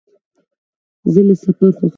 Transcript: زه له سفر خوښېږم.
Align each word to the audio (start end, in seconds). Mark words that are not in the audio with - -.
زه 1.13 1.21
له 1.27 1.33
سفر 1.43 1.69
خوښېږم. 1.77 1.89